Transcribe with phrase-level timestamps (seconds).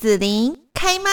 [0.00, 1.10] 紫琳开麦。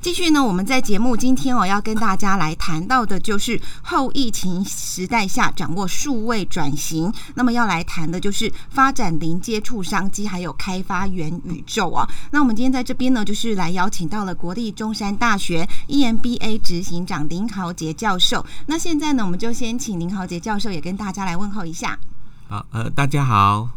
[0.00, 7.12] 继续呢，我们在节目今天哦，要跟大家来谈到的就是后疫情时代下掌握数位转型。
[7.34, 12.08] 那么要来谈的就是发展零接触商机，还有开发元宇宙啊。
[12.30, 18.42] 那我们今天在这边呢，就是来邀请到了国立中山大学 EMBA 执行长林豪杰教授。
[18.64, 21.98] 那现在呢，我们就先请林豪杰教授也跟大家来问候一下。
[22.48, 23.68] 好，呃，大家好。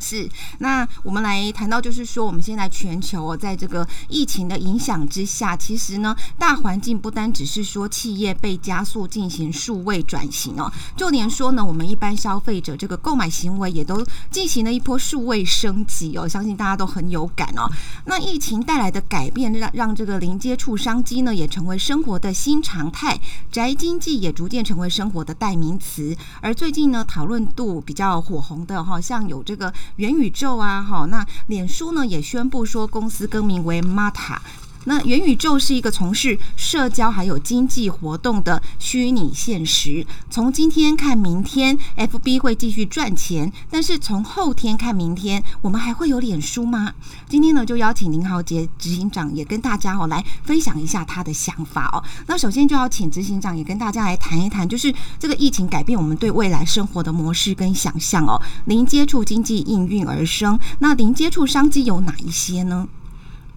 [0.00, 0.28] 是，
[0.58, 17.70] 那我们来谈到，就是说，我们现在全球哦，在这个疫情的影响之下，其实呢，大环境不单只是说企业被加速进行数位转型哦，就连说呢，我们一般消费者这个购买行为也都进行了一波数位升级哦，相信大家都很有感哦。
[18.06, 23.20] 那疫情带来的改变，让让这个零接触商机呢，也成为生活的新常态，
[23.52, 26.16] 宅经济也逐渐成为生活的代名词。
[26.40, 29.70] 而最近呢，讨论度比较火红的哈，像有这个。
[29.96, 34.38] 元宇宙啊，好，那脸书呢也宣布说公司更名为 Meta。
[34.84, 40.06] 那元宇宙是一个从事社交还有经济活动的虚拟现实。
[40.30, 46.92] 从今天看明天，FB 会继续赚钱，但是从后天看明天，我们还会有脸书吗？
[47.28, 52.02] 今天呢，就邀请林豪杰执行长也跟大家哦来分享一下他的想法哦。
[52.26, 58.40] 那首先就要请执行长也跟大家来谈一谈，就是这个疫情改变我们对未来生活的模式跟想象哦。
[58.64, 62.88] 零接触经济应运而生，那零接触商机有哪一些呢？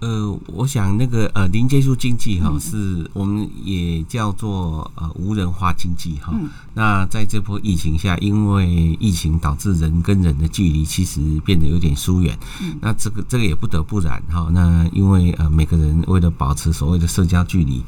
[0.04, 6.34] 呃，我想那个呃，零接触经济哈，是我们也叫做呃无人化经济哈。
[6.74, 12.38] 那在这波疫情下，因为疫情导致人跟人的距离其实变得有点疏远。
[12.82, 14.50] 那这个这个也不得不然哈。
[14.52, 17.82] 那因为呃每个人为了保持所谓的社交距离，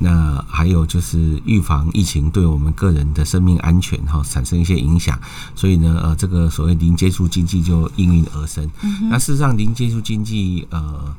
[0.00, 5.18] 那还有就是预防疫情对我们个人的生命安全哈产生一些影响，
[5.54, 8.70] 所以呢呃这个所谓零接触经济就应运而生。
[9.08, 11.16] 那事实上零接触经济呃。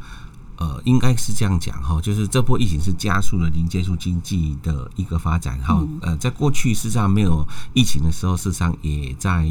[0.57, 5.83] 呃，应该是这样讲哈，就是这波疫情是加速了零接触经济的一个发展哈。
[6.01, 9.47] 呃，在过去事实上没有疫情的时候，事实上也在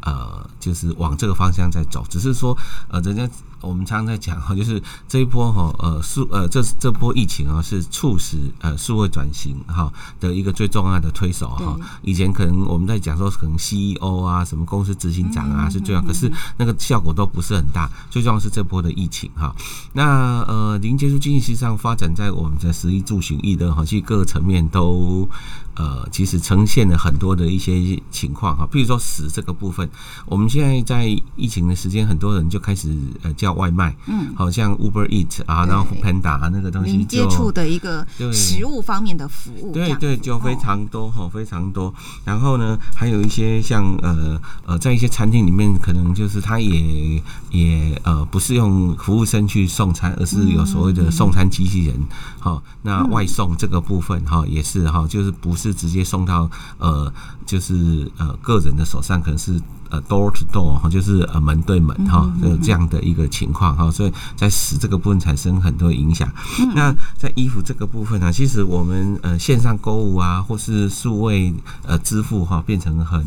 [0.00, 2.56] 呃，就是往这个方向在走，只是说
[2.88, 3.28] 呃，人家。
[3.60, 11.74] 我们常常在讲哈，就是这一波哈呃数呃这这波疫情啊是促使呃数位转型哈的一个最重要的推手哈。
[12.02, 17.90] 以前可能我们在讲说可能 CEO 啊什么公司执行长啊是最要，可是那个效果都不是很大。
[18.10, 19.56] 最重要是这波的疫情哈。
[19.94, 25.28] 那呃零接触经济实际上发展在我们的食衣住行娱乐哈，其实各个层面都。
[25.76, 29.88] 呃，其实呈现了很多的一些情况哈，比如说死这个部分，
[30.26, 31.04] 我们现在在
[31.36, 41.92] 疫情的时间，很多人就开始呃叫外卖，嗯，好像 Uber Eat 啊，然后 Panda 那个东西，接触的一个食物方面的服务，对对，就非常多哈，非常多。
[42.24, 47.20] 然后呢，还有一些像呃呃，在一些餐厅里面，可能就是他也
[47.50, 51.96] 也呃不是用服务生去送餐，而是有所谓的送餐机器人，
[52.38, 55.63] 好，那外送这个部分哈也是哈，就是不是。
[55.70, 57.12] 是直接送到呃，
[57.46, 66.28] 就是呃个人的手上，可能是呃 door to door 哈，就是呃门对门哈，就这样的一个情况哈，所以在使这个部分产生很多影响。
[66.74, 73.24] 那在衣服这个部分呢，其实我们呃线上购物啊，或是数位呃支付哈，变成很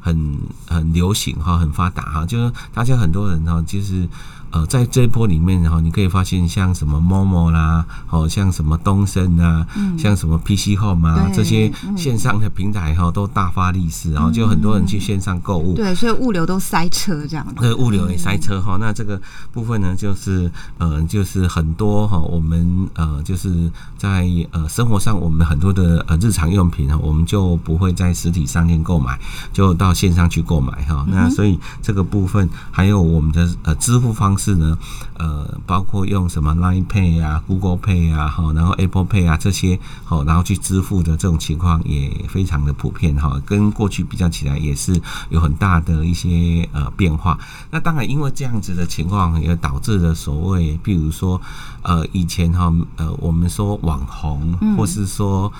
[0.00, 4.08] 很很流行哈，很发达哈，就是大家很多人哈，其实。
[4.52, 9.66] 呃，在这一波里面，然后你可以发现，像什么 Momo 啦，哦，像什么东升啊，
[9.98, 15.74] 像什么 PC Home 啊，这些线上的平台哈，都大发利市，然后就很多人去线上购物。
[15.74, 17.46] 对，所以物流都塞车这样。
[17.56, 18.76] 对，物流也塞车哈。
[18.78, 19.18] 那这个
[19.52, 29.18] 部分呢，就是呃，就是很多哈，我们呃，就是在呃生活上，我们很多的呃日常用品哈，我们就不会在实体商店购买，
[29.50, 31.06] 就到线上去购买哈。
[31.08, 34.41] 那所以这个部分还有我们的呃支付方式。
[34.42, 34.76] 是呢，
[35.18, 45.00] 呃，包括用什么 Line Pay 啊、Google Pay 啊，哈，然后 Apple Pay 啊这些，好，然后去支付的这种情况也非常的普遍哈，跟过去比较起来也是
[45.30, 47.38] 有很大的一些呃变化。
[47.70, 51.40] 那当然，因为这样子的情况也导致了所谓，比如说，
[51.82, 55.52] 呃，以前哈，呃，我们说网红，或是说。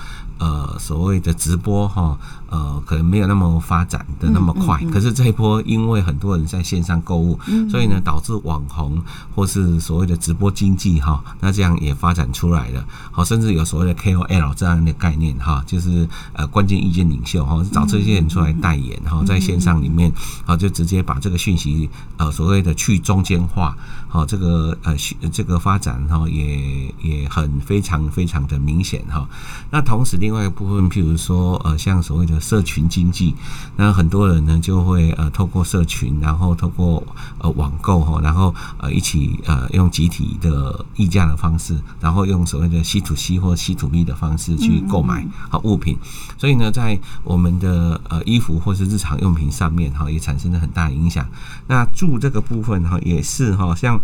[0.43, 2.19] 呃，所谓的直播哈，
[2.49, 4.77] 呃，可能没有那么发展的那么快。
[4.91, 7.39] 可是这一波，因为很多人在线上购物，
[7.71, 9.01] 所以呢，导致网红
[9.33, 12.85] 或是所谓的直播经济哈，那这样也发展出来了。
[13.09, 20.11] 好，甚至有所谓的 KOL 这样的概念哈，就是呃关键意见领袖哈，找这些人出来代言哈，在线上里面，
[20.43, 23.77] 好就直接把这个讯息呃所谓的去中间化，
[24.09, 24.93] 好这个呃
[25.31, 29.25] 这个发展哈也也很非常非常的明显哈。
[29.71, 33.35] 那同时另另外一个部分，譬如说呃，像所谓的社群经济，
[33.75, 37.05] 那很多人呢就会呃透过社群，然后透过
[37.37, 45.99] 呃网购哈，然后呃一起呃用集体的议价的方式，然后用所谓的 C to C 或 C to B 的方式去购买好物品，
[46.39, 51.23] 所以呢，在我们的呃衣服或是日常用品上面哈，也产生了很大影响。
[51.67, 54.01] 那住这个部分哈，也是哈，像。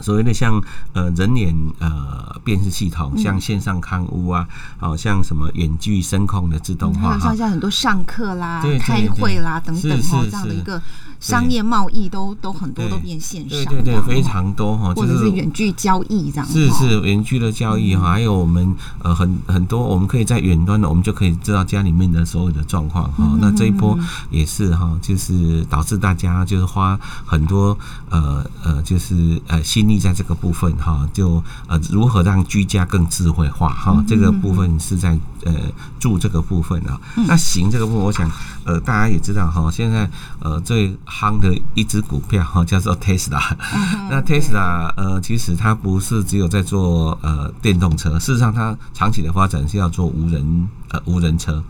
[0.00, 0.62] 所谓的像
[0.92, 4.48] 呃人脸呃辨识系统，像线上看屋啊，
[4.78, 10.80] 好像什么远距声控的自动化，像像很多上课啦、开会啦等等哈这样的一个
[11.20, 23.36] 商业贸易都都很多都变线上，对对对，非常多哈，或者是远距交易这样，是是远距的交易哈，还有我们呃很很多我们可以在远端的，我们就可以知道家里面的所有的状况哈。
[23.38, 23.98] 那这一波
[24.30, 27.76] 也是哈，就是导致大家就是花很多
[28.08, 29.89] 呃呃就是呃心。
[29.90, 35.52] 力在这个部分哈，就呃如何让居家更智慧化哈，这个部分是在呃
[35.98, 37.00] 住这个部分啊。
[37.28, 38.30] 那行这个部分，我想
[38.64, 40.08] 呃大家也知道哈，现在
[40.40, 43.40] 呃最夯的一只股票哈叫做 Tesla。
[44.10, 50.68] 那 Tesla 呃其实它不是只有在做呃电动车，事实上它长期的发展是要做无人。
[50.92, 51.62] 呃，无人车，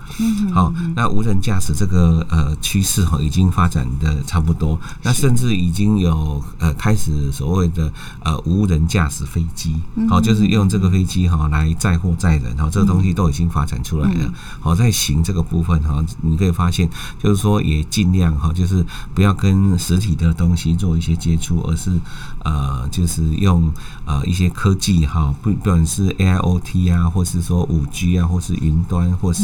[0.55, 7.93] 好，那无人驾驶这个呃趋势哈，已经发展的差不多，那甚至已经有呃开始所谓的
[8.25, 9.79] 呃无人驾驶飞机，
[10.09, 14.33] 好，就是用这个飞机哈来载货载人，哈，这个东西都已经发展出来的。
[14.61, 18.85] 好，在行这个部分哈，你可以发现，就是说也尽量哈，就是
[19.15, 21.99] 不要跟实体的东西做一些接触，而是
[22.45, 23.73] 呃，就是用
[24.05, 29.11] 呃一些科技哈，不不管是 AIoT 啊，或是说五 G 啊，或是云端。
[29.21, 29.43] 或是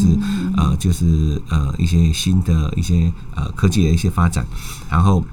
[0.56, 4.46] 呃，就是呃一些新的一些呃科技的一些发展，
[4.88, 5.24] 然后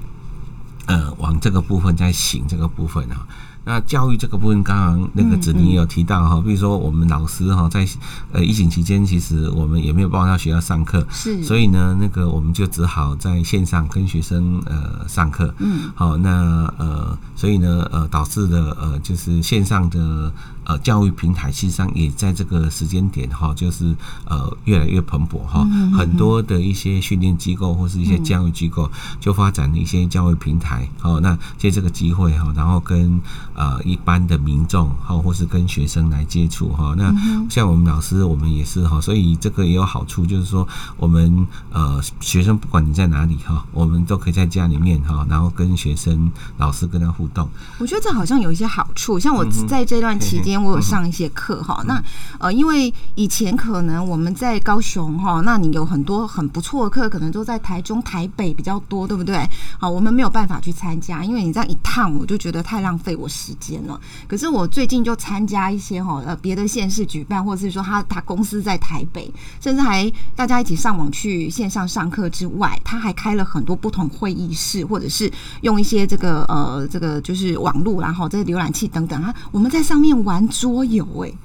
[0.86, 3.26] 呃往这个部分在行这个部分啊。
[3.64, 7.86] 那教育这个部分，刚刚那个子宁也有提到哈，比如说我们老师哈，在
[8.32, 20.30] 呃疫情期间，其实我们也没有办法到学校上课，是，所以呢，那个我们就只好在线上跟学生呃上课，嗯，好，那呃，所以呢，呃，导致的呃就是线上的
[20.64, 23.94] 呃教育平台，实际上也在这个时间点哈，就是
[24.26, 25.66] 呃越来越蓬勃哈，
[25.96, 28.90] 很多的一些训练机构或是一些教育机构
[29.20, 33.20] 就发展了一些教育平台，哦，那借这个机会哈，然后跟
[33.54, 37.14] 呃，一般的民众哈，或是跟学生来接触哈，那
[37.48, 40.66] 像我们老师，我们也是哈，所以这个也有好处，就是说
[40.96, 47.48] 我们呃学生不管你在哪里哈，我们都可以在家里面哈，然后跟学生、老师跟他互动。
[47.78, 52.02] 我觉得这好像有一些好处，像我在这段期间，我有上一些课哈，那
[52.40, 59.48] 呃，因为以前可能我们在高雄哈，那你有很多很不错的课，可能都在台中、台北比较多，对不对？
[59.78, 63.44] 好，我们没有办法去参加，因为你这样一趟，我就觉得太浪费我时。
[63.44, 69.30] 时间了，可是我最近就参加一些哈呃别的县市举办，或者是说他他公司在台北，
[69.60, 75.30] 甚至还大家一起上网去线上上课之外，他还开了很多不同会议室，或者是
[75.60, 81.32] 用一些这个呃这个就是网络，然后这个浏览器等等啊，我们在上面玩桌游哎。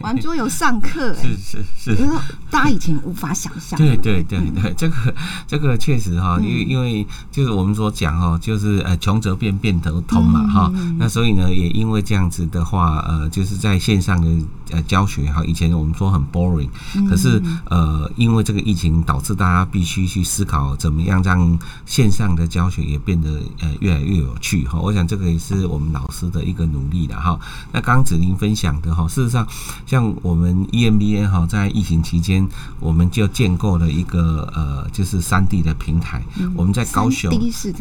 [0.00, 2.08] 玩桌游上课哎，是是是，
[2.50, 3.78] 大家以前无法想象。
[3.78, 5.14] 对对对对， 这个
[5.46, 10.70] 这个确实哈，因为因为就是我们所讲哦，就是呃穷则变，变则通嘛哈。
[10.98, 14.28] 那所以呢，也因为这样子的话，呃，就是在线上的
[14.74, 16.68] 呃教学哈，以前我们说很 boring，
[17.08, 17.40] 可是
[17.70, 24.78] 呃，因为这个疫情导致大家必须去思考怎么样让线上的教学也变得呃越来越有趣哈。
[24.80, 27.38] 我想这个也是我们老师的一个努力的哈。
[27.72, 29.46] 那刚刚子宁分享的哈，事实上。
[29.86, 32.48] 像我们 EMBA 哈，在疫情期间，
[32.80, 36.22] 我们就建构了一个呃，就是三 D 的平台。
[36.56, 37.30] 我们在高雄，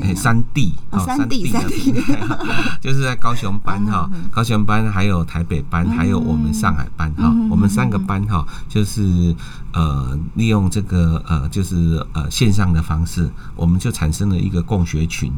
[0.02, 1.94] 哎，三 D 哦，三 D 三 D，
[2.82, 9.36] 就是在高雄班哈，高雄班还有台北班，还有我们上海班哈，我们三个班哈，就是
[9.72, 15.32] 呃，利用这个呃，就是呃线上的方式，我们就产生了一个共学群。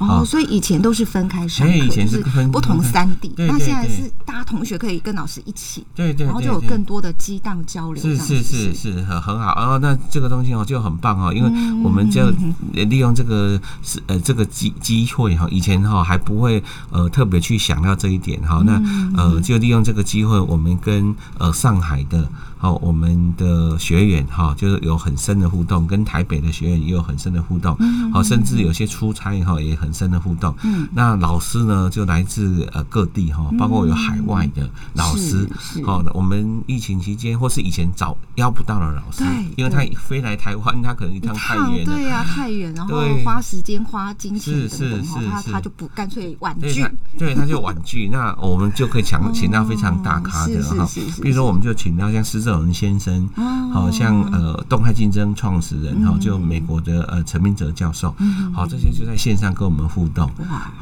[0.00, 3.32] 哦，所以以前都是分开上课，是不同三地。
[3.36, 8.92] 那现在是大家同学可以跟老师一起，对对，然后就有更多的激荡交流，是是是是。
[9.02, 9.52] 很很好。
[9.52, 9.78] 哦。
[9.80, 11.50] 那这个东西哦就很棒哦，因为
[11.84, 12.32] 我们就
[12.72, 18.82] 利用这个是呃这个机机会哈，以前哈还不会呃特别去想到这一点哈，那
[19.16, 22.26] 呃就利用这个机会，我们跟呃上海的。
[22.60, 27.76] 好，我们的学员哈，就是有很深的互动，跟台北的学员也有很深的互动。
[28.12, 30.54] 好，甚至有些出差哈，也很很深的互动。
[30.62, 35.48] 嗯，那老师呢就来自呃各地哈，包括有海外的老师。
[35.84, 39.24] 好的，我们疫情期间或是以前找邀不到的老师，
[39.56, 46.86] 因为他飞来台湾，他可能一趟太远了，对呀，太远，然后花时间花金钱，是是是，他他就不干脆婉拒，
[47.18, 48.08] 对，他就婉拒。
[48.08, 50.88] 那我们就可以请 请到非常大咖的哈，
[51.20, 53.28] 比如说我们就请到像施正荣先生，
[53.72, 58.12] 好像呃动态竞争创始人哈，就美国的呃陈明哲教授，
[58.52, 60.28] 好这些就在线上跟我们互动。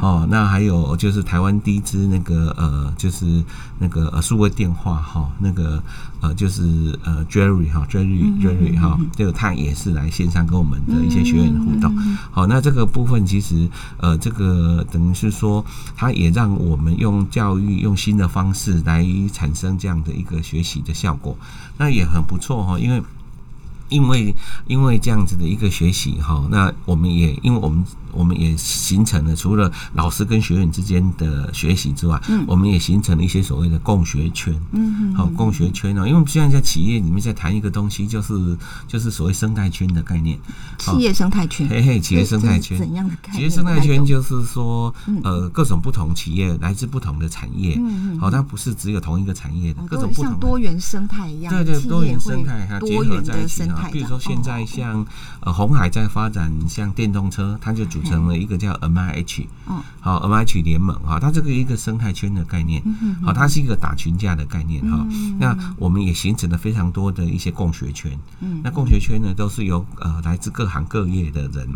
[0.00, 3.44] 哦，那还有就是台湾第一支那个呃就是
[3.78, 5.82] 那个呃数位电话哈，那个
[6.22, 11.94] 呃就是呃 Jerry 哈 Jerry Jerry 哈，这个他也是来线上跟我们的一些学员互动。
[12.30, 15.62] 好，那这个部分其实呃这个等于是说，
[15.94, 21.36] 他也让我们用教育用新的方式来产生这样的一个学习的效果，
[21.78, 23.02] 那也很不错哈，因为。
[23.90, 24.34] 因为
[24.66, 27.82] 因为这样子的一个学习哈，那我们也因为我们
[28.18, 38.58] 我们也形成了除了老师跟学员之间的学习之外，嗯，我们也形成了一些所谓的共学圈，嗯嗯，好共学圈哦，因为我们现在在企业里面在谈一个东西，就是
[38.88, 40.36] 就是所谓生态圈的概念，
[40.78, 42.76] 企业生态圈，嘿嘿，企业生态圈。
[42.76, 43.36] 怎样的概念？
[43.36, 53.68] 企业生态圈就是说，呃，各种不同企业来自不同的产业，嗯嗯，好，它不是只有同一个产业的，各种不同多元生态一样，对对，多元生态它结合在一起。
[53.92, 55.06] 比如说现在像
[55.40, 59.46] 呃红海在发展像电动车，它就组成了一个叫 M I H，
[60.00, 62.82] 好 M I H 联盟哈，它这个一个生态圈的概念，
[63.22, 65.06] 好，它是一个打群架的概念哈。
[65.38, 68.18] 那我们也形成了非常多的一些共学圈，
[68.64, 71.68] 那共学圈呢都是由呃来自各行各业的人。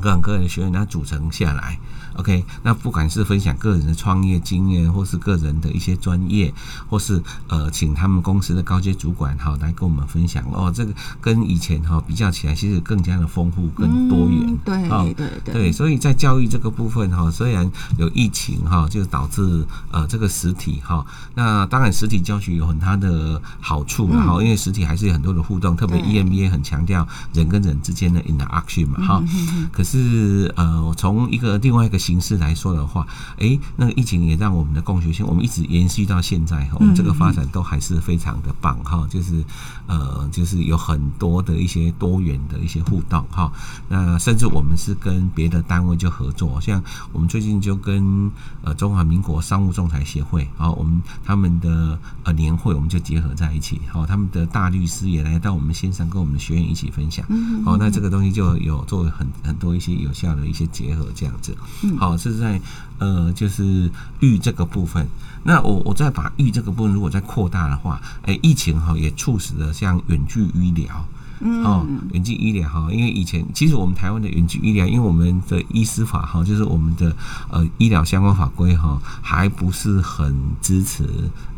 [0.00, 1.78] 各行各业的学员，它组成下来
[2.16, 6.52] ，OK，那不管是分享个人的创业经验，或是个人的一些专业，
[6.88, 15.54] 或是呃，请他们公司的高阶主管哈来跟我们分享哦，这个跟以前哈比较起来，其实更加的丰富跟多元，对对对。
[15.54, 29.22] 对，所以在教育这个部分哈，虽然有疫情哈，就导致呃这个实体哈，那当然实体教学有很大的好处然后因为实体还是有很多的互动，特别 EMBA 很强调人跟人之间的 interaction 嘛哈，
[29.70, 33.06] 可是呃，从一个另外一个形式来说的话，
[33.38, 39.44] 哎，那个疫情也让我们的共学性，我们一直延续到现在，我们这个发展都还是非常的棒哈，就是
[39.86, 43.52] 呃，就是有很多的一些多元的一些互动哈。
[43.88, 57.26] 那甚至我们是跟别的单位就合作，像我们最近就跟呃中华民国商务仲裁协会，好，我们他们的呃年会我们就结合在一起，好，他们的大律师也来到我们线上跟我们的学员一起分享，
[57.64, 59.73] 好，那这个东西就有作为很很多。
[59.74, 61.56] 一些有效的一些结合，这样子，
[61.98, 62.60] 好，是在
[62.98, 63.90] 呃，就是
[64.20, 65.06] 育这个部分。
[65.42, 71.06] 那我我再把育这个部分如果再扩大的话，哎，疫情哈也促使了像远距医疗。
[71.40, 77.14] 哦，远距医疗哈，因为以前其实我们台湾的远距医疗，因为我们的医师法哈，就是我们的
[77.50, 81.04] 呃医疗相关法规哈，还不是很支持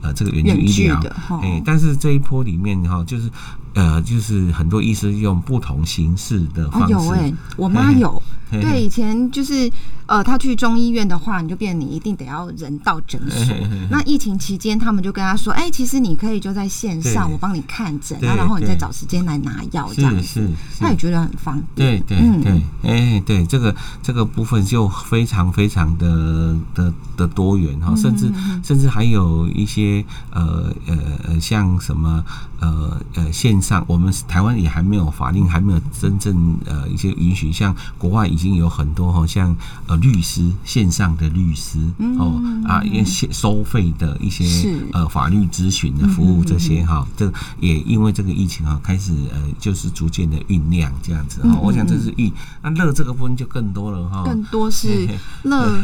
[0.01, 1.01] 呃这个远距医疗。
[1.43, 3.31] 哎，但是这一波里面哈，就是
[3.77, 6.93] 呃就是很多医师用不同形式的方式。
[6.93, 8.21] 有哎，我妈有。
[8.49, 9.69] 对，以前就是
[10.07, 13.53] 呃，她去中医院的话，你就变你一定得要人到诊所。
[13.91, 22.01] 那疫情期间，他们就跟她说：“哎，其实你可以就在线上，我帮你看诊，然后你再找时间来拿药，这样子。”他也觉得很方便。
[22.07, 32.25] 对对对，哎，对这个这个部分就非常非常的的的多元哈，甚至甚至还有一些呃呃呃，像什么
[32.61, 38.27] 呃呃线上，我们台湾也还没有法令，还没有真正呃一些允许，像国外。
[38.37, 39.57] 已经有很多好像
[39.87, 41.79] 呃律师线上的律师
[42.19, 44.45] 哦啊，因收收费的一些
[44.93, 51.59] 呃法律咨询的服务这些哈，这也因为这个疫情啊，开始呃就是逐渐的酝酿这样子哈。
[51.63, 52.31] 我想这是疫，
[52.63, 55.09] 那乐这个部分就更多了哈，更多是
[55.45, 55.81] 乐。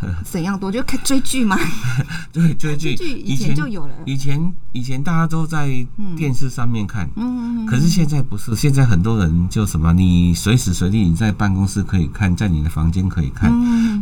[0.24, 1.58] 怎样多就看追剧吗？
[2.32, 3.92] 对，追剧以前就有了。
[4.06, 5.68] 以前以前大家都在
[6.16, 8.54] 电视上面看，嗯，可是现在不是。
[8.54, 13.50] 现在很多人就什么，你随时随地你在办公室可以看，在你的房间可以看，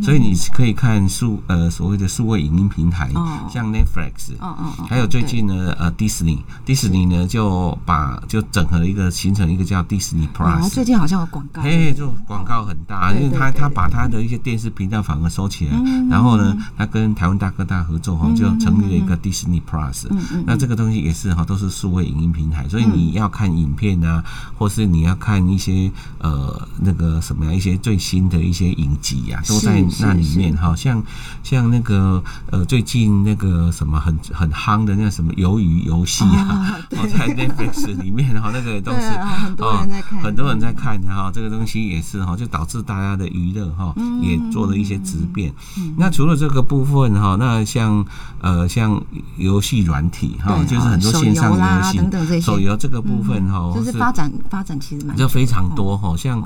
[0.03, 3.09] 所以你可以看数呃所谓的数位影音平台，
[3.51, 10.69] 像 Netflix，哦哦还有最近呢呃迪士尼，迪士尼呢就把就整合一个形成一个叫 Disney Plus。
[10.69, 15.73] 最近好像有广告，嘿，就广告很大，因为他他把他的一些电视频道反而收起来。
[16.09, 20.05] 然后呢，他跟台湾大哥大合作哈，就成立了一个 Disney Plus。
[20.45, 24.23] 那这个东西也是哈，都是数位影音平台，所以你要看影片啊，
[24.57, 25.89] 或是你要看一些
[26.19, 30.75] 呃那个什么呀，一些最新的一些影集呀，都在那里面哈。
[30.75, 31.01] 像
[31.43, 39.09] 像那个呃最近那个什么很很夯的那个什么鱿鱼游戏啊， 我在 Netflix 里面哈， 那个都是
[39.45, 45.53] 很多人在看，很多人在看哈，这个东西也是哈，就导致大家的娱乐哈也做了一些质变。
[45.97, 48.05] 那除了这个部分哈，那像
[48.41, 49.01] 呃像
[49.37, 56.43] 游戏软体哈，就是很多线上游戏等等这些手游这个部分哈，就是发展发展其实蛮就非常多哈，像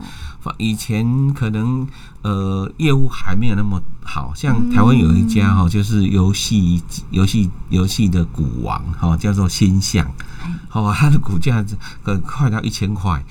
[0.58, 1.88] 以前可能
[2.22, 6.82] 呃业务还没有那么好，像台湾有一家哈，就是游戏
[7.12, 10.06] 游戏游戏的股王哈，叫做新象，
[10.72, 11.64] 哦，它的股价
[12.04, 13.24] 可快到一千块。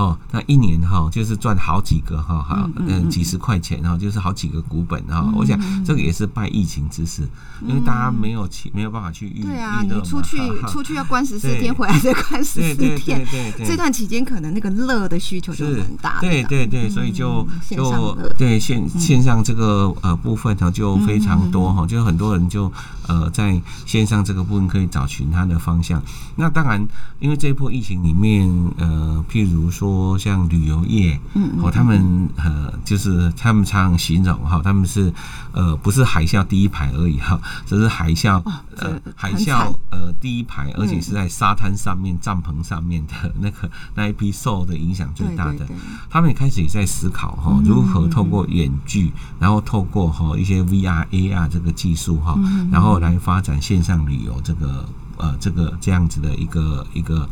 [0.00, 5.30] 哦，那一年哈就是赚好几个哈，哈嗯几十块钱哈，就是好几个股本哈。
[5.36, 7.28] 我想这个也是拜疫情之事，
[7.66, 10.38] 因为大家没有去没有办法去预对啊，你出去
[10.68, 13.22] 出去要关十四天，回来再关十四天，
[13.66, 16.18] 这段期间可能那个乐的需求就很大。
[16.22, 22.72] 对对对，所以就就对线线上这个呃部分呢就非常多哈，就很多人就
[23.06, 26.02] 呃在线上这个部分可以找寻他的方向。
[26.36, 26.88] 那当然，
[27.18, 29.89] 因为这一波疫情里面呃，譬如说。
[29.90, 35.12] 说像旅游业，嗯，哦，他们呃，就是他们常形容哈，他们是
[35.52, 38.40] 呃，不是海啸第一排而已哈，只是海啸
[38.76, 45.66] 呃，海啸呃第一排，而且是在沙滩上面、帐篷上面的那个那一批受的影响最大的。
[46.08, 52.38] 他们也开始也在思考哈，如何透过远距，然后透过哈一些 VR、AR 这个技术哈，
[52.70, 54.88] 然后来发展线上旅游这个。
[55.22, 57.28] 呃，这个这样子的一个一个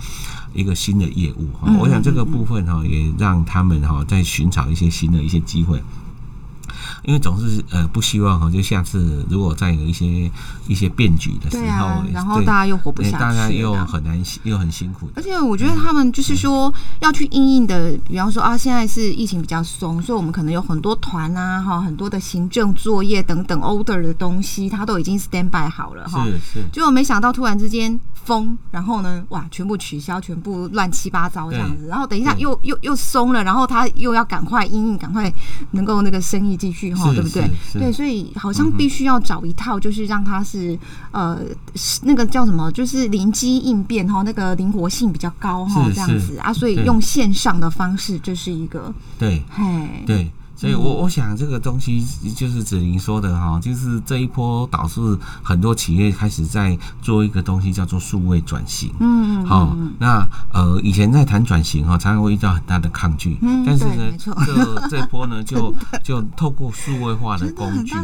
[0.54, 5.82] 一个新的业务哈，我想这个部分哈，也让他们哈在寻找一些新的一些机会。
[7.04, 10.30] 因为总是呃不希望哈，就下次如果再有一些
[10.68, 15.08] 一些变局的时候，然后大家又活不下去，大家又很难又很辛苦。
[15.16, 26.24] 而且我觉得他们就是说要去硬硬的，比方说啊，现在是疫情比较松，所以我们可能有很多团啊，哈，很多的行政作业等等 order 的东西，它都已经 stand by 好了哈。
[26.24, 26.64] 是是。
[26.72, 35.32] 结果没想到突然之间封，然后呢，哇，全部取消，全部乱七八糟这样子，然后等一下又又又松了，然后他又要赶快硬硬，赶快
[35.72, 37.08] 能够那个生意继续哈。
[37.18, 37.50] 对不对？
[37.72, 40.57] 对，所以好像必须要找一套，就是让他是
[41.12, 41.40] 呃，
[42.02, 50.30] 那个叫什么，就是灵机应变哈，那个灵活性比较高哈，这样子啊，所以用线上的方式，就是一个对，嘿，对。
[50.58, 55.00] 所以，我我想这个东西就是子玲说的哈，就是这一波导致
[55.40, 58.92] 很多企业开始在做一个东西叫做数位转型。
[58.98, 63.38] 嗯，好，那呃，以前在谈转型哈，常常会遇到很大的抗拒。
[63.40, 65.72] 嗯，但是呢，这这波呢，就
[66.02, 67.94] 就透过数位化的工具，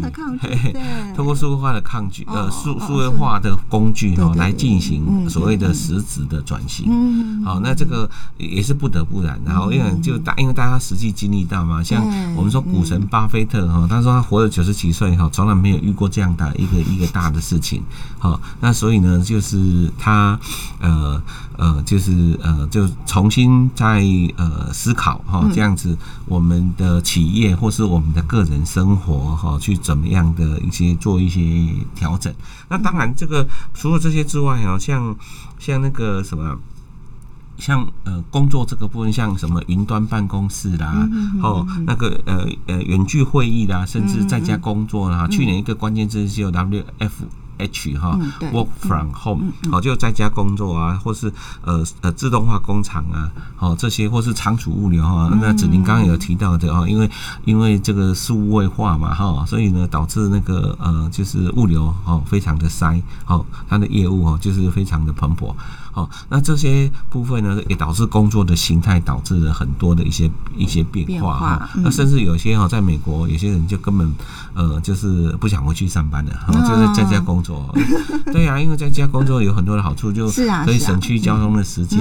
[1.17, 6.87] 透过数位化的抗拒，呃，数数位化的工具哈，来进行所谓的实质的转型。
[6.89, 12.05] 嗯，好，那这个也是不得不然，然后因为就大，因为大家实际经历到嘛，像。
[12.37, 17.83] 我们说股神巴菲特哈，他说他活了九十几岁哈，从来没有遇过这样的一个一个大的事情，
[18.19, 20.39] 好，那所以呢，就是他
[20.79, 21.21] 呃
[21.57, 24.05] 呃，就是呃，就重新在
[24.37, 31.41] 呃思考哈，这样子我们的企业或是我们的个人生活哈，去怎么样的一些做一些
[31.95, 32.33] 调整。
[32.69, 35.17] 那当然，这个除了这些之外啊，像
[35.59, 36.57] 像那个什么。
[37.59, 41.09] 像呃工作这个部分，像什么云端办公室啦，
[41.43, 47.25] 哦那个呃呃远距会议啦，甚至在家工作啦，去年一个关键字就 W F。
[47.57, 48.19] H 哈
[48.53, 57.09] ，work from home，好就在家工作啊，或是呃呃自动化工厂啊，好这些或是仓储物流哈，那子宁刚刚有提到的哦，因为
[57.45, 65.55] 因为这个数位化嘛哈，所以呢导致那个呃就是物流哦非常的塞，哦它的业务哦就是非常的蓬勃，
[65.95, 74.13] 好那这些部分呢也导致工作的形态导致了很多的一些一些变化哈，那甚至有些哈在美国有些人就根本
[74.55, 76.33] 呃就是不想回去上班的，
[76.69, 77.45] 就是在家工。
[77.45, 77.69] 作
[78.33, 80.31] 对呀，因为在家工作有很多的好处，就
[80.65, 82.01] 可以省去交通的时间。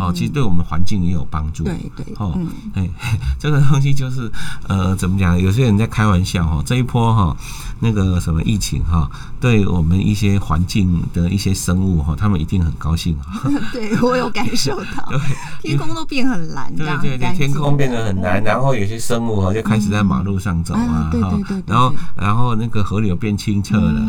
[0.00, 1.62] 哦，其实对我们环境也有帮助。
[1.64, 2.32] 对对，哦，
[2.72, 2.88] 哎，
[3.38, 4.32] 这个东西就是
[4.66, 5.38] 呃，怎么讲？
[5.38, 7.36] 有些人在开玩笑哈，这一波哈，
[7.80, 13.14] 那个什么疫情哈，对我们一些环境的一些生物哈，他们一定很高兴。
[13.72, 15.20] 对我有感受到， 对，
[15.62, 24.00] 天空都变很蓝，对对对，天空变得很蓝，然后有些生物哈就开始在马路上走啊，对对对，然后然后那个河流变清澈了，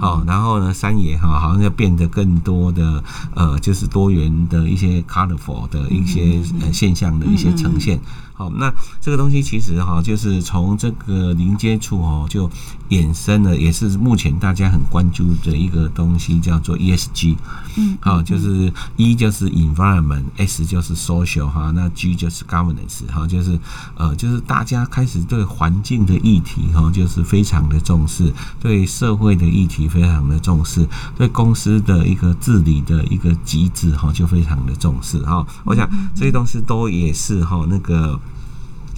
[0.00, 0.22] 好。
[0.26, 3.02] 然后呢，山野哈好像就变得更多的
[3.34, 7.98] 呃，就是多元的一些 colorful 的一些呃现象的一些呈现。
[8.38, 12.48] 好，那这个东西其实哈，就是从这个零接触哦，就
[12.90, 17.34] 衍生了，也是目前大家很关注的一个东西，叫做 ESG。
[17.76, 23.58] 嗯，好，就是 E 就是 environment，S 就是 social 哈，那 G 就是 governance 哈，就是
[23.96, 35.44] 呃，就是大家开始对环境的议题哈，就是非常的重视，对社会的议题非常的重视，对公司的一个治理的一个机制哈，就非常的重视哈。
[35.64, 38.18] 我想这些东西都也是哈，那个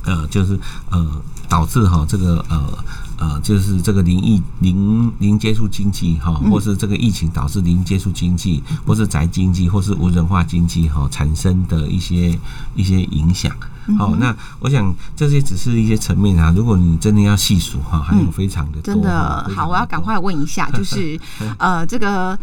[0.04, 0.58] 呃，就是
[0.90, 1.06] 呃，
[1.48, 2.84] 导致哈这个呃。
[3.20, 12.38] 呃，就是这个零疫零零接触经济哈，或是这个疫情导致零接触经济，或是宅经济，或是无人化经济哈，产生的一些
[12.74, 13.54] 一些影响。
[13.98, 16.50] 好，那我想这些只是一些层面啊。
[16.56, 21.20] 如果你真的要细数哈，还有非常的真的好，我要赶快问一下，就是
[21.60, 22.38] 呃这个。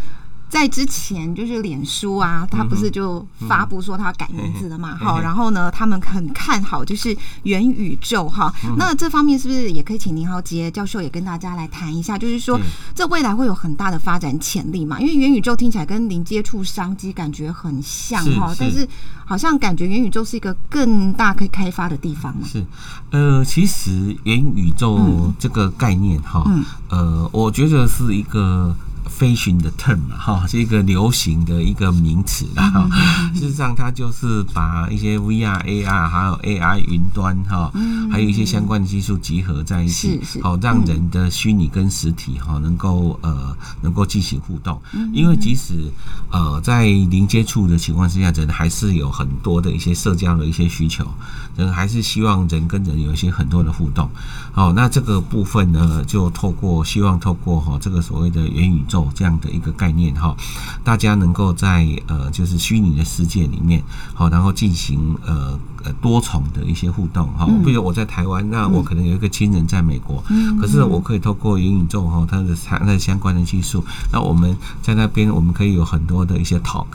[0.50, 4.96] 在之前，就是脸书啊，他不是就发布说他改名字了嘛？
[4.96, 8.54] 好，然后呢，他们很看好就是元宇宙哈。
[8.78, 12.18] 那这方面是不是也可以请林浩杰教授也跟大家来谈一下？
[12.18, 12.58] 就是说，
[12.96, 15.00] 这未来会有很大的发展潜力嘛？
[15.02, 18.88] 因为元宇宙听起来跟零接触商机感觉很像哈，但是
[19.26, 22.48] 好像感觉元宇宙是一个更大可以开发的地方嘛？
[22.48, 22.66] 是，
[23.12, 26.50] 呃，其实元宇宙这个概念哈，
[26.90, 28.74] 呃，我觉得是一个。
[29.18, 32.88] Fashion 的 term 嘛，哈，是一个流行的一个名词啦。
[33.34, 37.72] 事实上，它就是把一些 VR、AR 还有 AI 云端哈，
[38.12, 44.80] 还有一些相关的技术集合在一起，好让人的虚拟跟实体哈能够呃能够进行互动。
[45.14, 45.92] 因为即使
[46.30, 51.08] 呃在零接触的情况之下，人还是有很多的一些社交的一些需求，
[51.56, 54.08] 人还是希望人跟人有一些很多的互动。
[54.52, 59.07] 好，那这个部分呢，就透过希望透过哈这个所谓的元宇宙。
[59.14, 60.36] 这样的一个概念哈，
[60.84, 67.48] 大家能够在呃就是虚拟的世界里面好，然后进行呃呃多重的一些互动哈。
[67.64, 70.24] 比如我在台湾，那我可能有一个亲人在美国，
[70.60, 76.86] 可是我可以透过元宇宙哈，它的它的相关的技术，那我们在那边我们可以有很多的一些 talk，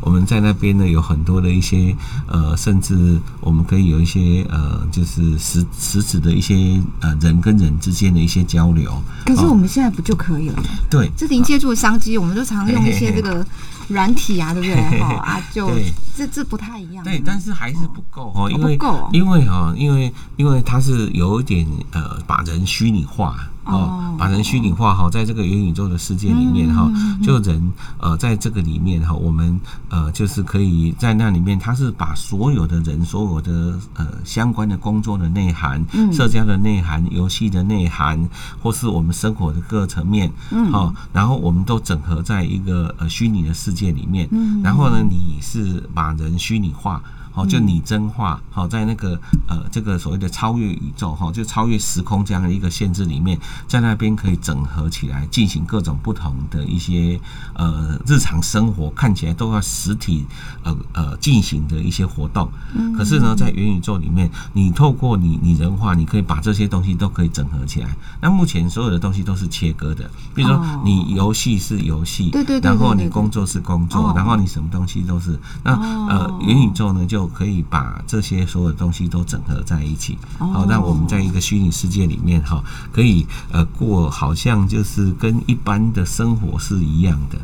[0.00, 8.90] 我们在那边呢有很多的一些呃，甚至我们可以有一些呃，就是实实质的一些呃人跟人之间的一些交流。
[9.26, 10.64] 可是我们现在不就可以了吗？
[10.88, 13.46] 对，这零接触商机，我们就常用一些这个
[13.88, 14.98] 软体啊，对不对？
[14.98, 15.70] 哈啊，就
[16.16, 17.04] 这这不太一样。
[17.04, 18.78] 对，但是还是不够哦，因为
[19.12, 23.36] 因为哈，因为因为它是有一点呃，把人虚拟化。
[23.70, 26.90] 哦，把人虚拟化哈，在这个元宇宙的世界里面哈，
[27.22, 38.28] 就人呃，在这个里面哈，我们呃，就是可以在那里面，他是把所有的人、所有的呃相关的工作的内涵、社交的内涵、游戏的内涵，
[38.62, 47.02] 或是我们生活的各个层面，嗯，好，然后我们都整合在一个呃虚拟的世界里面，嗯，然后呢，你是把人虚拟化。
[47.32, 53.38] 好，就拟真化，好，在那个呃，这个所谓的超越宇宙，哈，就超越时空这样的一个限制里面，
[53.68, 57.20] 在那边可以整合起来，进行各种不同的一些
[57.54, 60.26] 呃日常生活看起来都要实体
[60.64, 62.50] 呃呃进行的一些活动。
[62.74, 62.92] 嗯。
[62.94, 67.96] 可是呢，在元宇宙里面，你透过你拟人化，你可以把这些东西都可以整合起来。
[68.20, 75.72] 那目前所有的东西都是切割的，比如说你游戏是游戏，对对对，然后你工作是工作，然后你什么东西都是那
[76.08, 77.19] 呃元宇宙呢就。
[77.20, 87.38] 就可以把这些所有东西都整合在一起，好，让我们在一个虚拟世界里面哈，可以呃过好像就是跟一般的生活是一样的。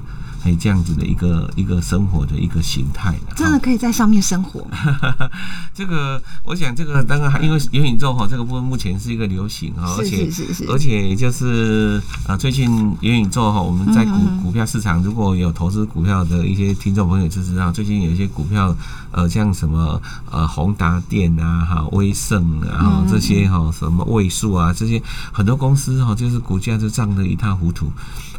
[0.55, 4.67] 这样子的一个一个生活的一个形态真的可以在上面生活。
[5.75, 10.29] 这个，我想这个当然还因为元宇宙哈，这个部分目前是一个流行哈，而且
[10.69, 18.75] 而且就是啊，最近元宇宙哈，我们在股股票市场如果有投资股票的一些听众朋友就知道，最近有一些股票
[19.11, 27.93] 呃，像什么呃宏达电啊哈、威盛啊这些哈，什么位数啊这些很多公司哈，就是股价就涨得一塌糊涂。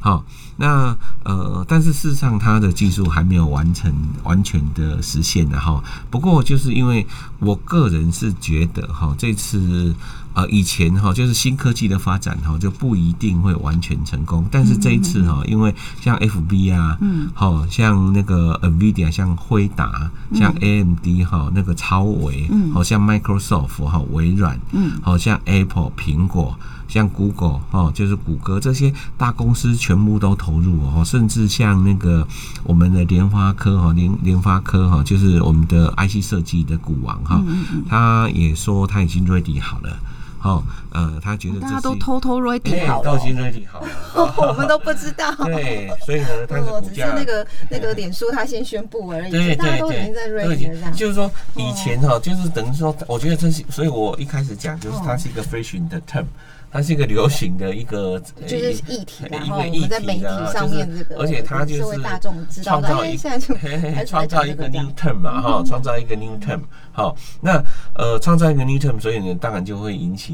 [0.08, 0.24] 好，
[0.56, 3.94] 那呃，但是事实上，它的技术还没有完成
[4.24, 5.84] 完全的实现的哈。
[6.10, 7.06] 不过，就是因为
[7.40, 9.94] 我个人是觉得哈，这次
[10.34, 14.48] 呃以前哈，就是新科技的发展哈，就不一定会完全成功。
[14.50, 26.58] 但是这一次哈，因为像 F B 啊，嗯，好像那个 Nvidia，像辉达，像 A M D 哈，那个超维，嗯，好像 Microsoft 哈，微软，嗯，好像 Apple 苹果。
[26.88, 32.28] 像 Google 哦，就是谷歌这些大公司全部都投入哦，甚至像那个
[32.64, 37.44] 我们的联发科哈，联联发科哈，就是我们的 IC 设计的股王哈，
[37.88, 39.98] 他也说他已经 ready 好了。
[40.40, 45.34] 好，呃，他觉得大家都偷偷 ready 好了，都已经 ready 好了， 我们都不知道。
[45.46, 50.94] 对，所以呢，他的股价只是那个那个脸书他先宣布而已，对大家都已经在 ready 了这样。
[50.94, 56.26] 就是说以前哈，就是等于说，我觉得这是，所以我一开始讲就是它是一个 fashion 的 term。
[56.70, 63.16] 它是一个流行的一个，就是议题，然后我们在媒体上面这个，而且它就是大众知道，创造一
[64.06, 66.60] 创造一个 new term 嘛，哈，创造一个 new term，
[66.92, 67.64] 好，那
[67.96, 70.27] 呃，创造一个 new term，所以呢，当然就会引起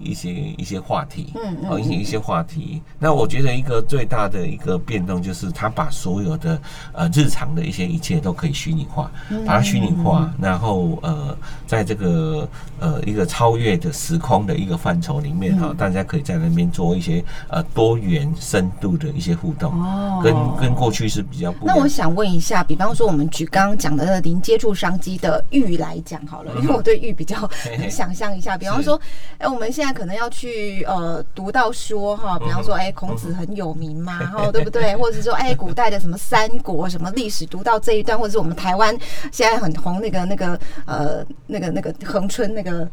[0.00, 2.82] 一些一些话题，嗯嗯，引起一些话题。
[2.98, 6.60] 那我觉得一个最大的一个变动就是，他把所有的
[6.92, 9.10] 呃日常的一些一切都可以虚拟化，
[9.46, 12.48] 把它虚拟化，然后呃，在这个
[12.80, 15.74] 呃一个超越的时空的一个范畴里面哈。
[15.76, 21.66] 大家可以在那边做一些呃多元深度的一些互动，哦，跟跟过去是比较不。
[21.66, 27.36] 那我想问一下，比方说我们举刚刚讲的零接触商机的玉来讲好了，因为我对玉比较
[27.90, 29.00] 想象一下，比方说，
[29.38, 34.94] 哎，我们现在可能要去呃读到说哈，比方说，哎，孔子很有名嘛，哈，对不对？
[34.98, 38.96] 或者是说，哎，古代的什么三国什么历史读到这一段，或者是我们台湾
[39.32, 42.88] 现在很红那个那个呃那个那个恒春那个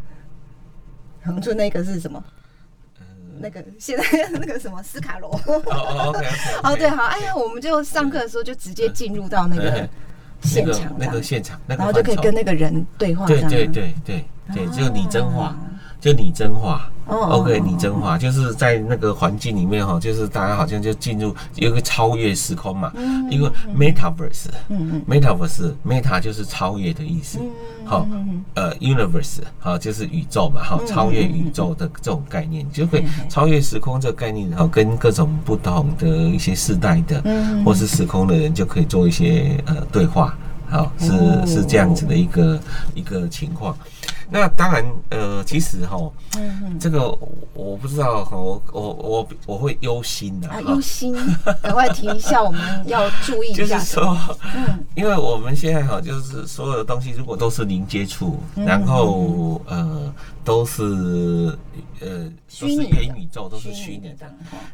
[1.24, 2.24] 恒春那个是什么？
[3.40, 5.30] 那个现在 那个什么斯卡罗。
[6.64, 9.90] 哦 对，好，哎呀，我们就上课的时候就直接进入到那个
[10.44, 15.56] 现场，那个现场，然后就可以跟那个人对话，对对对对对，就拟真化，
[16.02, 16.90] 就拟真化。
[17.08, 22.92] OK，拟真化就是在那个环境里面哈，就是大家好像就进入有一个超越时空嘛。
[22.96, 23.30] 嗯。
[23.30, 27.38] 因为 Metaverse，嗯嗯，Metaverse，Meta 就是超越的意思。
[27.40, 27.50] 嗯
[27.86, 28.08] 好，
[28.54, 40.38] 呃，Universe，好，就是宇宙嘛，哈，超越宇宙的这种概念，就会超越时空这个概念，然后跟各种不同的一些世代的，嗯，或是时空的人就可以做一些呃对话。
[40.70, 42.60] 好，是是这样子的一个
[42.96, 43.76] 一个情况。
[44.32, 45.98] 那当然，呃，其实哈，
[46.80, 47.10] 这个
[47.54, 51.14] 我不知道，我我我我会忧心的啊，忧心，
[51.62, 53.78] 赶快提一下，我们要注意一下。
[53.78, 54.18] 就是说，
[54.56, 60.14] 嗯，因为我们现在哈，就是所有的东西如果都是零接触，然后呃。
[60.44, 61.58] 都是
[62.00, 62.26] 呃，
[62.60, 64.26] 都是元宇宙，都是虚拟的。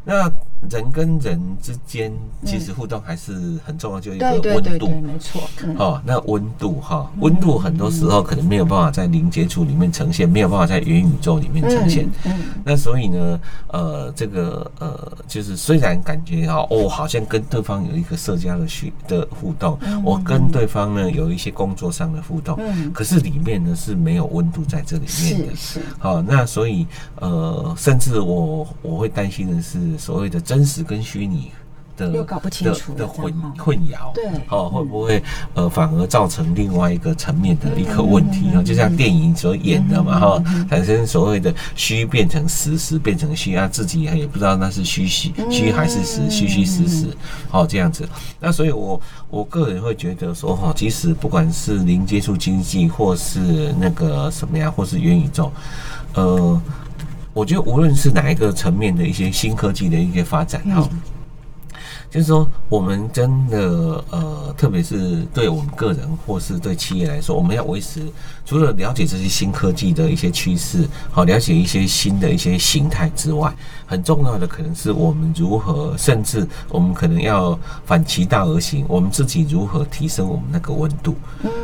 [0.05, 0.31] 那
[0.69, 2.11] 人跟人之间
[2.45, 5.41] 其实互动还是很重要，就一个温度，没错。
[5.77, 12.09] 哦，那温度哈，温度很多时候可能没有办法在零接触里面呈现，没有办法在元宇宙里面呈现。
[12.23, 25.56] 嗯，那所以呢，呃，这个呃，就是虽然感觉哈，哦，好像跟对方有一个社交的需的互动，我跟对方呢有一些工作上的互动，嗯，可是里面呢是没有温度在这里面的。
[25.99, 31.51] 好，那所以呃，甚至我我会担心的是所谓的真实跟虚拟
[31.97, 35.21] 的又搞不清楚的混混淆，对，哦会不会
[35.55, 38.61] 呃反而造成另外一个层面的一个问题啊？
[38.63, 47.07] 就像电影所演的嘛，哈，产生所谓的虚变成实，实变成虚啊，自己也不知道那是虚虚虚还是实，虚虚实实，
[47.51, 48.07] 哦这样子。
[48.39, 55.51] 那所以我我个人会觉得说哈，即使不管是零接触经济，或是那个什么呀，或是元宇宙，
[56.13, 56.61] 呃，
[57.33, 60.87] 我觉得无论是哪一个层面的一些新科技的一些发展，哈。
[62.09, 68.01] 就是说，我们真的呃，特别是对我们个人或是对企业来说，我们要维持
[68.45, 73.53] 除了了解这些新科技的一些趋势，好了解一些新的一些形态之外，
[73.87, 81.15] 很重要的可能是我们如何，甚至我们可能要反其道而行，我们自己如何提升我们那个温度。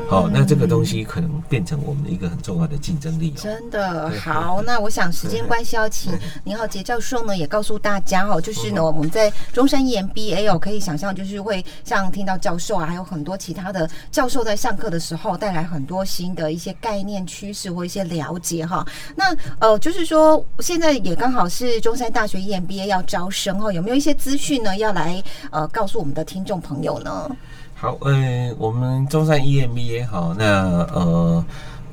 [0.10, 3.32] 好，那这个东西可能变成我们的一个很重要的竞争力。
[3.32, 6.12] 真的好，那我想时间关系要请
[6.46, 10.50] 林浩杰教授呢，也告诉大家哈，就是呢我们在中山 EMBA。
[10.50, 18.86] 哦可以想象，就是会像听到教授啊，还有很多其他的教授在上课的时候，带来很多新的一些概念、趋势或一些了解哈。
[19.16, 24.78] 那呃，就是说现在也刚好是中山大学 EMBA 要招生哦，有没有一些资讯呢？
[24.78, 25.22] 要来
[25.52, 27.30] 呃告诉我们的听众朋友呢？
[27.74, 30.46] 好，呃，我们中山 EMBA 好，那
[30.94, 31.46] 呃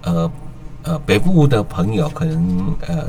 [0.02, 0.30] 呃
[0.82, 3.06] 呃北部的朋友可能呃。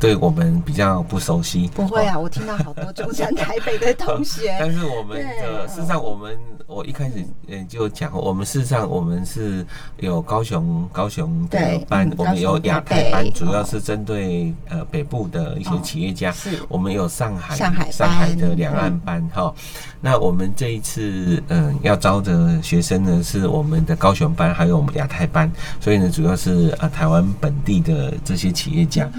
[0.00, 4.54] 对我们比较不熟悉，不会啊，我听到好多中山台北的同学。
[4.60, 9.66] 但是我们的事实上，我们我一开始嗯就讲，我们事实上我们是
[9.98, 11.58] 有高雄高雄的
[11.88, 16.30] 班，我们有亚太班，主要是针对呃北部的一些企业家。
[16.30, 19.52] 是，我们有上海上海上海的两岸班哈。
[20.00, 29.10] 那我们这一次嗯要招的学生呢，是我们的高雄班，还有我们亚太班，所以呢主要是呃台湾本地的这些企业家。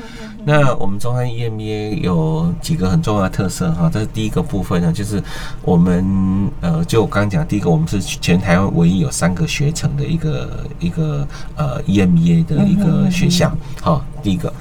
[0.45, 5.21] 那我们中山 EMBA 有几个很重要的特色哈，这是第一个部分呢，就是
[5.63, 14.51] 我们呃，就我刚讲，第一个我们是全台湾唯一有三个学程的一个一个呃 EMBA 的一个学校，好，第一个。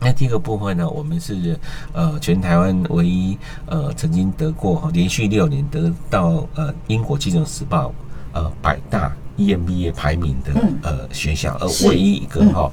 [0.00, 1.58] 那第一个部分呢，我们是
[1.92, 7.92] 呃全台湾唯一呃曾经得过连续六年得到呃英国金融时报
[8.32, 12.70] 呃百大 EMBA 排名的呃学校，而唯一一个哈。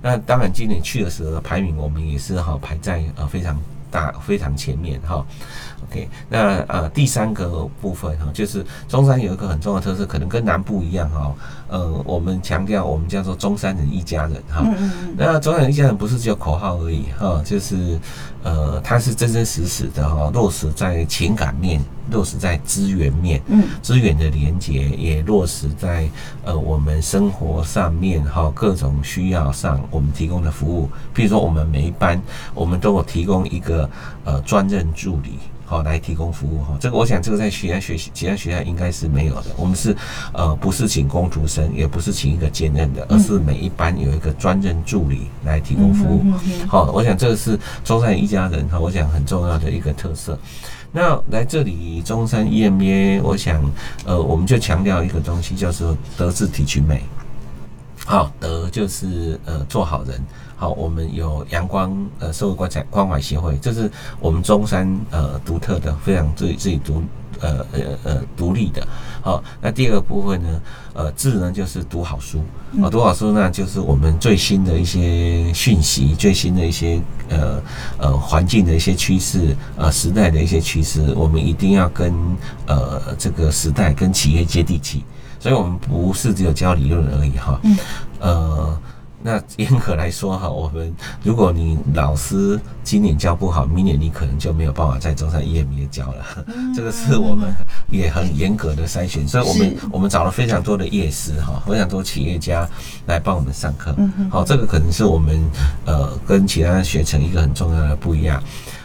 [0.00, 3.60] 那当然今年去的时候排名我们也是哈排在呃非常
[3.90, 5.26] 大非常前面哈。
[5.90, 11.34] OK，那呃第三个部分哈，就是中山有一个很重要的特色，可能跟南部一样哈。
[11.68, 14.64] 呃，我们强调我们叫做中山人一家人哈。
[15.16, 17.98] 那中山人一家人不是只有口号而已哈，就是
[18.42, 26.08] 呃，它是真真实实的哈，落实在情感面，落实在资源面，嗯，资源的连接也落实在
[26.44, 32.18] 呃我们生活上面哈，各种需要上我们提供的服务，比如说我们每一班
[32.54, 33.88] 我们都有提供一个
[34.24, 35.38] 呃专任助理。
[35.68, 36.74] 好，来提供服务哈。
[36.80, 39.46] 这个我想，这个在其他学习、其他学校应该是没有的。
[39.54, 39.94] 我们是
[40.32, 46.24] 呃，不是请工读生，也不是请一个兼任的，而是每一班有一个专任助理来提供服务。
[46.66, 50.38] 好，我想这个是中山一家人哈，我想很重要的一个特色。
[50.90, 53.62] 那来这里中山 EMBA，我想
[54.06, 57.02] 呃，我们就强调一个东西，叫做德智体群美。
[58.06, 60.18] 好，德就是呃，做好人。
[60.60, 67.00] 好，我们有阳光呃社会关怀关怀协会，这是我们中山呃独特的，非常自己自己独
[67.40, 68.84] 呃呃呃独立的。
[69.22, 70.60] 好，那第二个部分呢，
[70.94, 72.42] 呃智呢就是读好书
[72.82, 77.62] 啊，读好书呢就是我们最新的一些讯息，最新的一些呃
[77.96, 82.12] 呃环境的一些趋势，呃时代的一些趋势，我们一定要跟
[82.66, 85.04] 呃这个时代跟企业接地气，
[85.38, 87.78] 所以我们不是只有教理论而已哈，嗯
[88.18, 88.78] 呃。
[89.28, 90.90] 那严格来说哈，我们
[91.22, 96.24] 如果你老师今年教不好，明年你可能就没有办法在中山 EMBA 教了。
[96.74, 97.52] 这个是我们
[97.90, 102.66] 也很严格的筛选，所以我们我们找了非常多的业师哈，非常多企业家
[103.04, 103.94] 来帮我们上课。
[104.30, 105.38] 好，这个可能是我们
[105.84, 108.42] 呃跟其他学程一个很重要的不一样。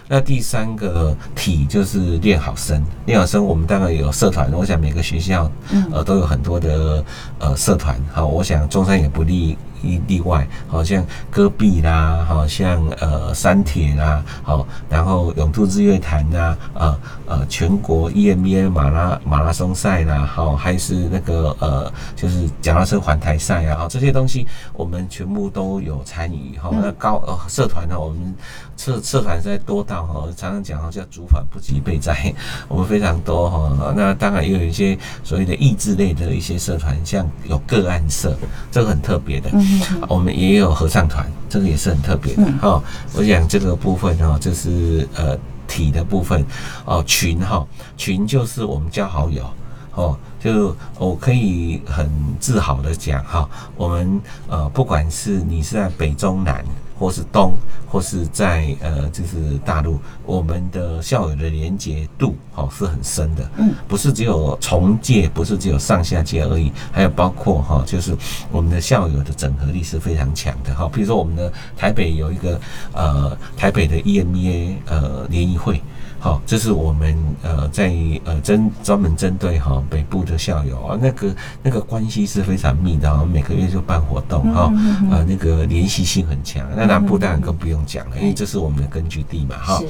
[0.09, 5.49] 那第三个体就是练好声，练好声我们当然有社团，我想每个学校
[5.93, 7.01] 呃都有很多的
[7.39, 7.97] 呃社团。
[8.11, 9.57] 好，我想中山也不例。
[9.83, 28.33] 一例外，好像戈壁啦，好像呃山铁啦，好，然后永渡日月潭呐，呃呃全国 EMBA 马拉马拉松赛啦，好，还是那个呃就是脚踏车环台赛啊，好这些东西我们全部都有参与，哈，那高呃社团呢，我们
[28.75, 32.33] 社社团在多到哈，常常讲哈叫主反不及备灾，
[32.67, 38.35] 我们非常多哈，那当然也有一些所谓的益智类的一些社团，像有个案社，
[38.71, 39.49] 这个很特别的。
[40.09, 42.83] 我们也有合唱团，这个也是很特别的哈。
[43.13, 46.43] 我想这个部分哈，就是呃体的部分
[46.83, 49.49] 哦，群哈，群就是我们交好友
[49.93, 52.09] 哦，就我可以很
[52.39, 56.65] 自豪的讲哈，我们呃不管是你是在北中南。
[57.03, 57.53] 或是东，
[57.85, 68.15] 或是在呃，就是大陆，我们的校友的连接度哦是很深的，嗯，不是只有从届，不是只有上下届而已，还有包括哈，就是
[68.53, 70.89] 我们的校友的整合力是非常强的哈。
[70.93, 72.57] 比如说我们的台北有一个
[72.93, 75.81] 呃台北的 EMBA 呃联谊会。
[76.23, 84.71] 好，这是我们呃在呃针专门针对哈北部的校友啊，那个那个关系是非常密的，每个月就办活动哈，
[85.11, 86.65] 呃那个联系性很强。
[86.77, 89.83] 那南部当然更不用讲了，因为这是我们的根据地嘛哈。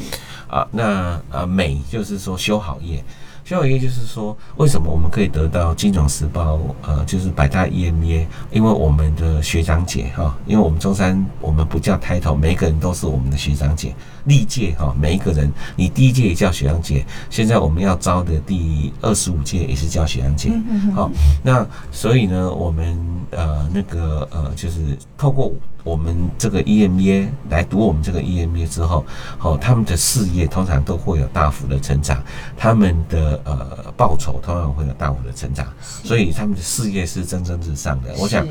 [0.48, 3.04] 啊，那呃美就是说修好业。
[3.46, 8.26] 最后一个就是说，为什么我们可以得到金融时报呃，就是百大 EMBA？
[8.52, 13.94] 因为我们的学长姐哈，因为我们中山我们不叫 title，每一个人都是我们的学长姐。
[14.26, 20.50] 历届哈，每一个人，你第一届也叫学长姐，现在我们要招的第二十五届也是叫学长姐。
[20.96, 21.12] 好，
[21.44, 22.98] 那所以呢，我们
[23.32, 25.52] 呃那个呃，就是透过
[25.84, 29.06] 我们这个 EMBA 来读我们这个 EMBA 之后，
[29.42, 32.24] 哦，他们的事业通常都会有大幅的成长，
[32.58, 38.14] 他们的呃报酬通常会有大幅的成长，所以他们的事业是蒸蒸日上的。
[38.18, 38.48] 我想。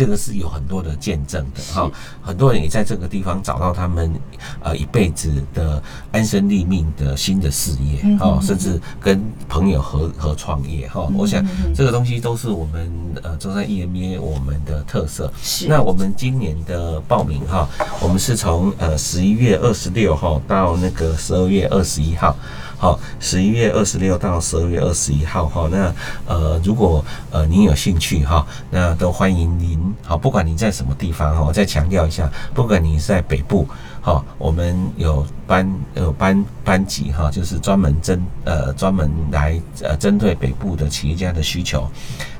[0.00, 1.90] 这个是有很多的见证的哈，
[2.22, 4.10] 很多人也在这个地方找到他们
[4.62, 11.06] 呃一辈子的安身立命的新的事业哦，甚至跟朋友合合创业哈。
[11.14, 12.90] 我想这个东西都是我们
[13.22, 15.30] 呃中山 EMBA 我们的特色。
[15.42, 15.68] 是。
[15.68, 17.68] 那我们今年的报名哈，
[18.00, 22.34] 我们是从呃十一月二十六号到那个十二月二十一号。
[22.80, 25.94] 好，十一月二十六到十二月二十一号，哈，那
[26.26, 33.68] 呃，如果呃您有兴趣哈，那都欢迎您，好，不管你在什么地方哈，我再强调一下，不管你是在北部，
[34.00, 41.86] 哈，我们有班有班班级哈，就是专门针呃专门来呃针对北部的企业家的需求。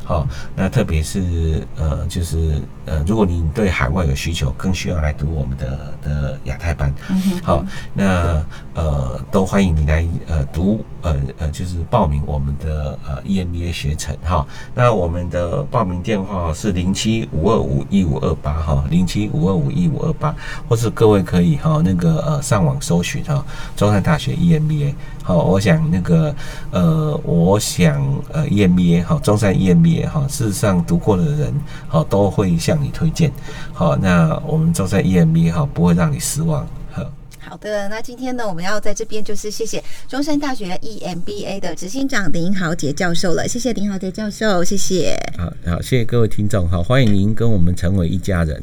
[0.03, 0.27] 好，
[0.57, 6.93] 那特别是呃，就是呃，如果你对海外有需求，更需要来读我们的的亚太班，
[7.41, 14.45] 好，那呃，都欢迎你来呃读呃呃，就是报名我们的呃 EMBA 学程哈。
[14.75, 20.35] 那我们的报名电话是零七五二五一五二八哈，零七五二五一五二八，
[20.69, 23.45] 或是各位可以哈那个呃上网搜寻哈，
[23.77, 24.95] 中山大学 EMBA。
[25.23, 26.35] 好，我想那个
[26.73, 31.55] 呃，我想呃，EMBA 哈，中山 EMBA 哈，事实上读过的人
[31.87, 33.31] 好都会向你推荐。
[33.75, 36.67] 好，那我们中山 EMBA 哈不会让你失望。
[36.91, 37.05] 好，
[37.39, 45.15] 好的，那今天呢，我们要在这边就是谢谢中山大学 EMBA 的执行长林豪杰教授了，谢谢林豪杰教授，谢谢。
[45.37, 48.63] 好好，谢谢各位听众，好，欢迎您跟我们成为一家人。